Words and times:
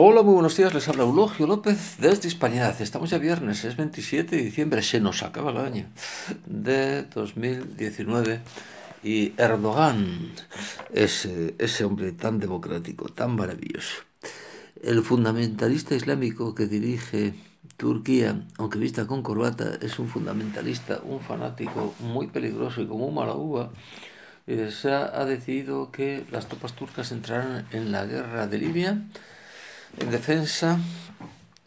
Hola, 0.00 0.22
muy 0.22 0.34
buenos 0.34 0.56
días, 0.56 0.72
les 0.72 0.86
habla 0.88 1.02
Eulogio 1.02 1.48
López 1.48 1.96
desde 1.98 2.28
Hispanidad. 2.28 2.80
Estamos 2.80 3.10
ya 3.10 3.18
viernes, 3.18 3.64
es 3.64 3.76
27 3.76 4.36
de 4.36 4.42
diciembre, 4.44 4.80
se 4.80 5.00
nos 5.00 5.24
acaba 5.24 5.50
el 5.50 5.56
año 5.56 5.86
de 6.46 7.02
2019 7.02 8.40
y 9.02 9.32
Erdogan, 9.36 10.30
ese, 10.92 11.56
ese 11.58 11.84
hombre 11.84 12.12
tan 12.12 12.38
democrático, 12.38 13.08
tan 13.08 13.34
maravilloso, 13.34 14.04
el 14.84 15.02
fundamentalista 15.02 15.96
islámico 15.96 16.54
que 16.54 16.68
dirige 16.68 17.34
Turquía, 17.76 18.46
aunque 18.56 18.78
vista 18.78 19.04
con 19.08 19.24
corbata, 19.24 19.80
es 19.82 19.98
un 19.98 20.06
fundamentalista, 20.06 21.00
un 21.02 21.18
fanático 21.18 21.92
muy 21.98 22.28
peligroso 22.28 22.80
y 22.82 22.86
como 22.86 23.08
un 23.08 23.16
mala 23.16 23.34
uva, 23.34 23.72
eh, 24.46 24.70
se 24.70 24.92
ha 24.92 25.24
decidido 25.24 25.90
que 25.90 26.24
las 26.30 26.46
tropas 26.46 26.74
turcas 26.74 27.10
entrarán 27.10 27.66
en 27.72 27.90
la 27.90 28.06
guerra 28.06 28.46
de 28.46 28.58
Libia 28.58 29.02
en 29.98 30.10
defensa 30.10 30.78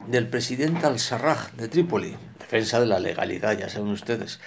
del 0.08 0.28
presidente 0.28 0.86
al-Sarraj 0.86 1.52
de 1.54 1.68
Trípoli, 1.68 2.16
defensa 2.40 2.80
de 2.80 2.86
la 2.86 3.00
legalidad, 3.00 3.58
ya 3.58 3.70
saben 3.70 3.90
ustedes. 3.90 4.40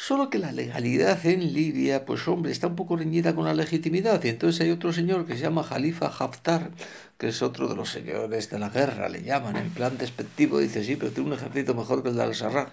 Solo 0.00 0.30
que 0.30 0.38
la 0.38 0.52
legalidad 0.52 1.26
en 1.26 1.52
Libia, 1.52 2.04
pues 2.04 2.28
hombre, 2.28 2.52
está 2.52 2.68
un 2.68 2.76
poco 2.76 2.96
reñida 2.96 3.34
con 3.34 3.44
la 3.44 3.52
legitimidad. 3.52 4.22
Y 4.22 4.28
entonces 4.28 4.60
hay 4.60 4.70
otro 4.70 4.92
señor 4.92 5.26
que 5.26 5.34
se 5.34 5.40
llama 5.40 5.64
Jalifa 5.64 6.06
Haftar, 6.06 6.70
que 7.18 7.28
es 7.28 7.42
otro 7.42 7.66
de 7.66 7.74
los 7.74 7.90
señores 7.90 8.48
de 8.48 8.60
la 8.60 8.68
guerra, 8.68 9.08
le 9.08 9.24
llaman 9.24 9.56
en 9.56 9.70
plan 9.70 9.98
despectivo. 9.98 10.60
Dice, 10.60 10.84
sí, 10.84 10.94
pero 10.94 11.10
tiene 11.10 11.30
un 11.30 11.36
ejército 11.36 11.74
mejor 11.74 12.04
que 12.04 12.10
el 12.10 12.14
de 12.14 12.22
Al-Sarraj, 12.22 12.68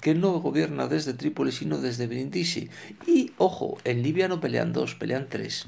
que 0.00 0.14
no 0.14 0.38
gobierna 0.38 0.86
desde 0.86 1.12
Trípoli, 1.12 1.50
sino 1.50 1.78
desde 1.78 2.06
Brindisi. 2.06 2.70
Y, 3.04 3.32
ojo, 3.36 3.78
en 3.82 4.04
Libia 4.04 4.28
no 4.28 4.40
pelean 4.40 4.72
dos, 4.72 4.94
pelean 4.94 5.26
tres 5.28 5.66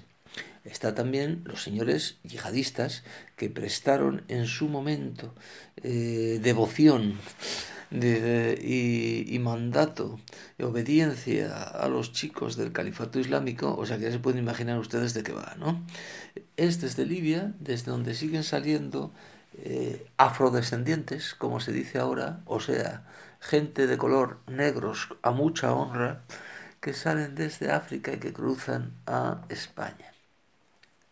está 0.65 0.95
también 0.95 1.43
los 1.45 1.63
señores 1.63 2.19
yihadistas 2.23 3.03
que 3.37 3.51
prestaron 3.51 4.23
en 4.29 4.47
su 4.47 4.69
momento 4.69 5.35
eh, 5.83 6.39
devoción 6.43 7.19
y, 7.91 9.39
mandato 9.41 10.19
y 10.59 10.63
obediencia 10.63 11.63
a 11.63 11.89
los 11.89 12.13
chicos 12.13 12.57
del 12.57 12.73
califato 12.73 13.19
islámico, 13.19 13.75
o 13.77 13.85
sea 13.85 13.99
que 13.99 14.05
ya 14.05 14.13
se 14.13 14.19
pueden 14.19 14.39
imaginar 14.39 14.79
ustedes 14.79 15.15
de 15.15 15.23
qué 15.23 15.33
va, 15.33 15.57
¿no? 15.59 15.85
Es 16.57 16.81
desde 16.81 17.05
Libia, 17.05 17.53
desde 17.61 17.91
donde 17.91 18.15
siguen 18.15 18.45
saliendo 18.45 19.13
eh, 19.59 20.07
afrodescendientes, 20.17 21.35
como 21.35 21.61
se 21.61 21.73
dice 21.73 21.99
ahora, 21.99 22.41
o 22.47 22.61
sea, 22.61 23.05
gente 23.41 23.87
de 23.87 23.99
color 23.99 24.39
negros 24.47 25.09
a 25.23 25.33
mucha 25.33 25.73
honra, 25.75 26.23
que 26.81 26.95
salen 26.95 27.35
desde 27.35 27.71
África 27.71 28.13
y 28.13 28.19
que 28.19 28.33
cruzan 28.33 28.93
a 29.07 29.43
España 29.51 30.13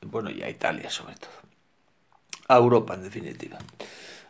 bueno, 0.02 0.30
y 0.30 0.42
a 0.42 0.50
Italia 0.50 0.90
sobre 0.90 1.14
todo, 1.16 1.30
a 2.48 2.56
Europa 2.56 2.94
en 2.94 3.02
definitiva. 3.02 3.58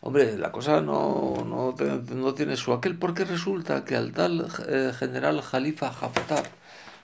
Hombre, 0.03 0.39
la 0.39 0.51
cosa 0.51 0.81
no, 0.81 1.45
no, 1.47 1.75
no 2.15 2.35
tiene 2.35 2.57
su 2.57 2.73
aquel 2.73 2.99
porque 2.99 3.25
resulta 3.25 3.85
que 3.85 3.97
al 3.97 4.13
tal 4.13 4.49
eh, 4.67 4.93
general 4.99 5.43
Jalifa 5.43 5.89
Haftar 5.89 6.45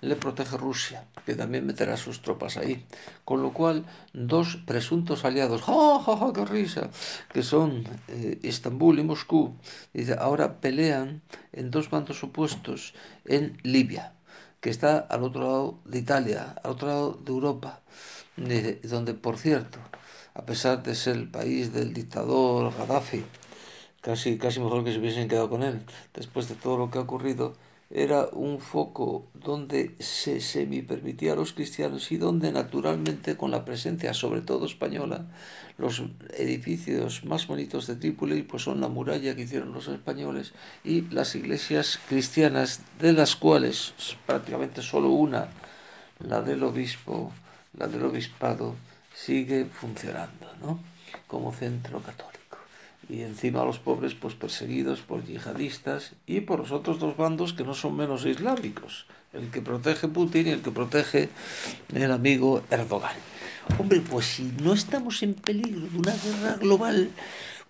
le 0.00 0.16
protege 0.16 0.56
Rusia, 0.56 1.06
que 1.24 1.34
también 1.34 1.66
meterá 1.66 1.96
sus 1.96 2.22
tropas 2.22 2.56
ahí. 2.56 2.84
Con 3.24 3.42
lo 3.42 3.52
cual, 3.52 3.84
dos 4.12 4.56
presuntos 4.64 5.24
aliados, 5.24 5.62
¡ja, 5.62 5.98
ja, 6.04 6.16
ja, 6.16 6.32
qué 6.32 6.44
risa! 6.44 6.90
que 7.32 7.42
son 7.42 7.84
eh, 8.08 8.38
Estambul 8.42 8.98
y 8.98 9.02
Moscú, 9.02 9.56
ahora 10.18 10.60
pelean 10.60 11.22
en 11.52 11.70
dos 11.70 11.90
bandos 11.90 12.22
opuestos 12.22 12.94
en 13.24 13.58
Libia, 13.62 14.12
que 14.60 14.70
está 14.70 14.98
al 14.98 15.22
otro 15.22 15.40
lado 15.40 15.78
de 15.84 15.98
Italia, 15.98 16.56
al 16.62 16.72
otro 16.72 16.88
lado 16.88 17.12
de 17.24 17.32
Europa 17.32 17.82
donde, 18.36 19.14
por 19.14 19.38
cierto, 19.38 19.78
a 20.34 20.44
pesar 20.44 20.82
de 20.82 20.94
ser 20.94 21.16
el 21.16 21.30
país 21.30 21.72
del 21.72 21.94
dictador 21.94 22.72
Gaddafi, 22.76 23.24
casi, 24.02 24.38
casi 24.38 24.60
mejor 24.60 24.84
que 24.84 24.92
se 24.92 24.98
hubiesen 24.98 25.28
quedado 25.28 25.48
con 25.48 25.62
él, 25.62 25.84
después 26.12 26.48
de 26.48 26.54
todo 26.54 26.76
lo 26.76 26.90
que 26.90 26.98
ha 26.98 27.02
ocurrido, 27.02 27.54
era 27.90 28.28
un 28.32 28.60
foco 28.60 29.28
donde 29.34 29.94
se 30.00 30.40
semi 30.40 30.82
permitía 30.82 31.32
a 31.32 31.36
los 31.36 31.52
cristianos 31.52 32.10
y 32.10 32.16
donde 32.16 32.50
naturalmente 32.50 33.36
con 33.36 33.50
la 33.50 33.64
presencia 33.64 34.12
sobre 34.12 34.40
todo 34.40 34.66
española 34.66 35.26
los 35.78 36.02
edificios 36.36 37.24
más 37.24 37.46
bonitos 37.46 37.86
de 37.86 37.96
Trípoli 37.96 38.42
pues 38.42 38.64
son 38.64 38.80
la 38.80 38.88
muralla 38.88 39.36
que 39.36 39.42
hicieron 39.42 39.72
los 39.72 39.86
españoles 39.86 40.52
y 40.82 41.02
las 41.02 41.36
iglesias 41.36 42.00
cristianas 42.08 42.80
de 42.98 43.12
las 43.12 43.36
cuales 43.36 43.94
prácticamente 44.26 44.82
solo 44.82 45.10
una 45.10 45.48
la 46.18 46.42
del 46.42 46.64
obispo 46.64 47.32
la 47.78 47.86
del 47.86 48.04
obispado 48.04 48.74
sigue 49.14 49.66
funcionando, 49.66 50.46
¿no? 50.60 50.80
Como 51.26 51.52
centro 51.52 52.00
católico. 52.00 52.35
Y 53.08 53.22
encima 53.22 53.64
los 53.64 53.78
pobres, 53.78 54.14
pues 54.14 54.34
perseguidos 54.34 55.00
por 55.00 55.24
yihadistas 55.24 56.12
y 56.26 56.40
por 56.40 56.60
los 56.60 56.72
otros 56.72 56.98
dos 56.98 57.16
bandos 57.16 57.52
que 57.52 57.62
no 57.62 57.74
son 57.74 57.96
menos 57.96 58.26
islámicos, 58.26 59.06
el 59.32 59.50
que 59.50 59.62
protege 59.62 60.08
Putin 60.08 60.48
y 60.48 60.50
el 60.50 60.62
que 60.62 60.72
protege 60.72 61.28
el 61.94 62.10
amigo 62.10 62.62
Erdogan. 62.70 63.14
Hombre, 63.78 64.00
pues 64.00 64.26
si 64.26 64.52
no 64.62 64.72
estamos 64.72 65.22
en 65.22 65.34
peligro 65.34 65.82
de 65.88 65.98
una 65.98 66.14
guerra 66.14 66.56
global, 66.56 67.10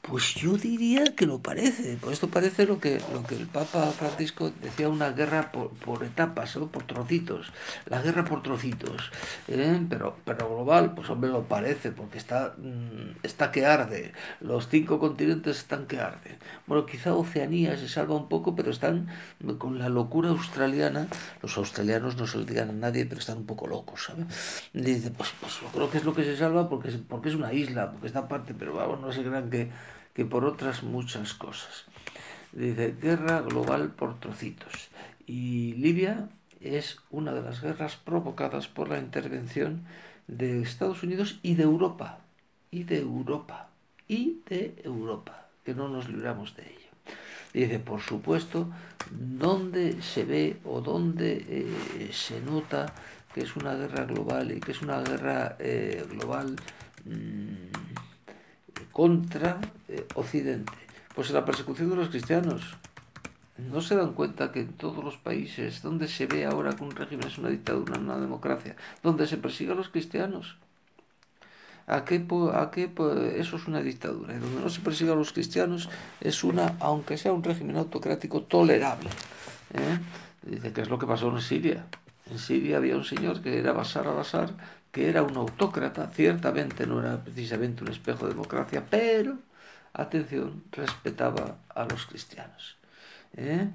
pues 0.08 0.34
yo 0.34 0.56
diría 0.56 1.04
que 1.16 1.26
lo 1.26 1.40
parece. 1.40 1.98
Pues 2.00 2.14
esto 2.14 2.28
parece 2.28 2.66
lo 2.66 2.78
que, 2.78 3.00
lo 3.12 3.22
que 3.24 3.36
el 3.36 3.46
Papa 3.46 3.86
Francisco 3.90 4.52
decía, 4.62 4.88
una 4.88 5.10
guerra 5.10 5.50
por, 5.52 5.70
por 5.70 6.04
etapas, 6.04 6.56
por 6.72 6.84
trocitos. 6.84 7.52
La 7.86 8.00
guerra 8.02 8.24
por 8.24 8.42
trocitos. 8.42 9.10
¿eh? 9.48 9.80
Pero, 9.88 10.16
pero 10.24 10.48
global, 10.48 10.94
pues 10.94 11.10
hombre, 11.10 11.30
lo 11.30 11.44
parece, 11.44 11.90
porque 11.90 12.18
está, 12.18 12.54
mm, 12.58 13.18
está 13.24 13.50
que 13.50 13.66
arde. 13.66 14.12
Los 14.40 14.68
cinco 14.68 14.98
continentes 14.98 15.58
están 15.58 15.86
que 15.86 15.98
arden. 15.98 16.38
Bueno, 16.66 16.86
quizá 16.86 17.14
Oceanía 17.14 17.76
se 17.76 17.88
salva 17.88 18.14
un 18.14 18.28
poco, 18.28 18.54
pero 18.54 18.70
están 18.70 19.08
con 19.58 19.78
la 19.78 19.88
locura 19.88 20.30
australiana. 20.30 21.08
Los 21.42 21.56
australianos 21.56 22.16
no 22.16 22.26
se 22.26 22.38
lo 22.38 22.44
digan 22.44 22.70
a 22.70 22.72
nadie, 22.72 23.06
pero 23.06 23.20
están 23.20 23.38
un 23.38 23.46
poco 23.46 23.66
locos, 23.66 24.04
¿sabes? 24.04 24.26
dice, 24.72 25.10
pues, 25.10 25.32
pues 25.40 25.60
yo 25.60 25.68
creo 25.68 25.90
que 25.90 25.98
es 25.98 26.04
lo 26.04 26.14
que 26.14 26.24
se 26.24 26.36
salva 26.36 26.68
porque 26.68 26.88
es, 26.88 26.96
porque 26.96 27.28
es 27.28 27.34
una 27.34 27.52
isla, 27.52 27.90
porque 27.90 28.06
está 28.06 28.20
aparte, 28.20 28.54
pero 28.54 28.74
vamos, 28.74 29.00
no 29.00 29.12
se 29.12 29.22
crean 29.22 29.50
que 29.50 29.70
que 30.16 30.24
por 30.24 30.46
otras 30.46 30.82
muchas 30.82 31.34
cosas. 31.34 31.84
Dice, 32.52 32.96
guerra 32.98 33.42
global 33.42 33.90
por 33.90 34.18
trocitos. 34.18 34.88
Y 35.26 35.74
Libia 35.74 36.30
es 36.58 37.00
una 37.10 37.34
de 37.34 37.42
las 37.42 37.60
guerras 37.60 37.96
provocadas 37.96 38.66
por 38.66 38.88
la 38.88 38.98
intervención 38.98 39.84
de 40.26 40.62
Estados 40.62 41.02
Unidos 41.02 41.38
y 41.42 41.54
de 41.56 41.64
Europa. 41.64 42.20
Y 42.70 42.84
de 42.84 43.00
Europa. 43.00 43.68
Y 44.08 44.40
de 44.48 44.80
Europa. 44.84 45.48
Que 45.66 45.74
no 45.74 45.90
nos 45.90 46.08
libramos 46.08 46.56
de 46.56 46.62
ello. 46.62 46.90
Dice, 47.52 47.78
por 47.78 48.00
supuesto, 48.00 48.70
dónde 49.10 50.00
se 50.00 50.24
ve 50.24 50.56
o 50.64 50.80
dónde 50.80 51.44
eh, 51.46 52.10
se 52.10 52.40
nota 52.40 52.86
que 53.34 53.42
es 53.42 53.54
una 53.54 53.74
guerra 53.74 54.06
global 54.06 54.50
y 54.50 54.60
que 54.60 54.72
es 54.72 54.80
una 54.80 55.02
guerra 55.02 55.56
eh, 55.58 56.06
global 56.08 56.56
mm, 57.04 57.85
contra 58.96 59.60
eh, 59.88 60.06
Occidente. 60.14 60.72
Pues 61.14 61.30
la 61.30 61.44
persecución 61.44 61.90
de 61.90 61.96
los 61.96 62.08
cristianos. 62.08 62.78
No 63.58 63.82
se 63.82 63.94
dan 63.94 64.14
cuenta 64.14 64.52
que 64.52 64.60
en 64.60 64.72
todos 64.72 65.04
los 65.04 65.18
países 65.18 65.82
donde 65.82 66.08
se 66.08 66.24
ve 66.24 66.46
ahora 66.46 66.72
que 66.74 66.82
un 66.82 66.92
régimen 66.92 67.28
es 67.28 67.36
una 67.36 67.50
dictadura, 67.50 67.98
una 67.98 68.18
democracia, 68.18 68.74
donde 69.02 69.26
se 69.26 69.36
persigue 69.36 69.72
a 69.72 69.74
los 69.74 69.90
cristianos, 69.90 70.56
¿A 71.86 72.04
qué, 72.06 72.26
a 72.54 72.70
qué, 72.70 72.90
eso 73.36 73.56
es 73.56 73.68
una 73.68 73.80
dictadura? 73.82 74.34
Y 74.34 74.38
donde 74.38 74.62
no 74.62 74.70
se 74.70 74.80
persigue 74.80 75.12
a 75.12 75.14
los 75.14 75.32
cristianos 75.32 75.90
es 76.22 76.42
una, 76.42 76.76
aunque 76.80 77.18
sea 77.18 77.34
un 77.34 77.44
régimen 77.44 77.76
autocrático, 77.76 78.42
tolerable. 78.42 79.10
¿eh? 79.74 79.98
Dice 80.42 80.72
que 80.72 80.80
es 80.80 80.88
lo 80.88 80.98
que 80.98 81.06
pasó 81.06 81.28
en 81.28 81.42
Siria. 81.42 81.84
En 82.30 82.38
Siria 82.38 82.78
había 82.78 82.96
un 82.96 83.04
señor 83.04 83.42
que 83.42 83.58
era 83.58 83.72
Basar 83.72 84.08
al-Assad, 84.08 84.50
que 84.96 85.10
era 85.10 85.22
un 85.22 85.36
autócrata, 85.36 86.08
ciertamente 86.08 86.86
no 86.86 87.00
era 87.00 87.22
precisamente 87.22 87.84
un 87.84 87.90
espejo 87.90 88.24
de 88.24 88.32
democracia, 88.32 88.82
pero, 88.88 89.36
atención, 89.92 90.64
respetaba 90.72 91.58
a 91.68 91.84
los 91.84 92.06
cristianos. 92.06 92.78
¿eh? 93.36 93.68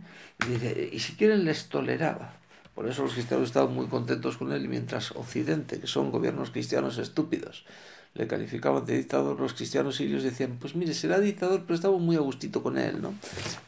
Y, 0.92 0.98
si 0.98 1.14
quieren 1.14 1.46
les 1.46 1.70
toleraba. 1.70 2.34
Por 2.74 2.90
eso 2.90 3.04
los 3.04 3.14
cristianos 3.14 3.50
estaban 3.50 3.72
muy 3.72 3.86
contentos 3.86 4.36
con 4.36 4.52
él, 4.52 4.66
y 4.66 4.68
mientras 4.68 5.12
Occidente, 5.12 5.80
que 5.80 5.86
son 5.86 6.10
gobiernos 6.10 6.50
cristianos 6.50 6.98
estúpidos, 6.98 7.66
le 8.14 8.28
calificaban 8.28 8.86
de 8.86 8.98
dictador, 8.98 9.40
los 9.40 9.54
cristianos 9.54 9.96
sirios 9.96 10.24
decían, 10.24 10.58
pues 10.60 10.76
mire, 10.76 10.94
será 10.94 11.20
dictador, 11.20 11.62
pero 11.64 11.76
estamos 11.76 12.02
muy 12.02 12.18
a 12.18 12.20
gustito 12.20 12.62
con 12.62 12.78
él, 12.78 13.02
¿no? 13.02 13.14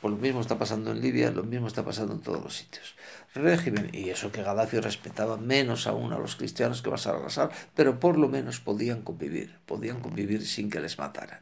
Pues 0.01 0.13
lo 0.13 0.19
mismo 0.19 0.42
está 0.42 0.57
pasando 0.57 0.92
en 0.92 1.01
Libia, 1.01 1.31
lo 1.31 1.44
mismo 1.44 1.68
está 1.68 1.84
pasando 1.84 2.13
en 2.13 2.19
todos 2.19 2.44
los 2.44 2.56
sitios. 2.56 2.95
Régimen, 3.34 3.90
y 3.94 4.10
eso 4.10 4.31
que 4.31 4.44
Gaddafi 4.44 4.80
respetaba 4.80 5.38
menos 5.38 5.88
aún 5.88 6.12
a 6.12 6.19
los 6.19 6.36
cristianos 6.36 6.81
que 6.81 6.90
Bashar 6.90 7.16
al-Assad, 7.16 7.51
pero 7.74 8.00
por 8.00 8.18
lo 8.18 8.28
menos 8.28 8.60
podían 8.60 9.01
convivir, 9.01 9.56
podían 9.66 10.01
convivir 10.01 10.46
sin 10.46 10.69
que 10.69 10.81
les 10.81 11.00
mataran. 11.00 11.39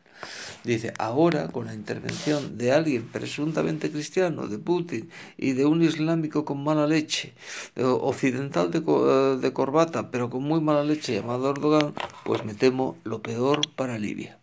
Dice, 0.63 0.93
ahora 0.99 1.47
con 1.47 1.65
la 1.65 1.73
intervención 1.73 2.57
de 2.57 2.71
alguien 2.71 3.07
presuntamente 3.11 3.91
cristiano, 3.91 4.47
de 4.47 4.57
Putin, 4.57 5.09
y 5.37 5.53
de 5.53 5.65
un 5.65 5.81
islámico 5.83 6.45
con 6.45 6.63
mala 6.63 6.87
leche, 6.87 7.33
occidental 7.75 8.71
de, 8.71 8.81
de 9.39 9.53
corbata, 9.53 10.11
pero 10.11 10.29
con 10.29 10.43
muy 10.43 10.61
mala 10.61 10.83
leche 10.83 11.15
llamado 11.15 11.49
Erdogan, 11.49 11.93
pues 12.25 12.45
me 12.45 12.53
temo 12.53 12.97
lo 13.03 13.21
peor 13.21 13.61
para 13.75 13.97
Libia. 13.97 14.40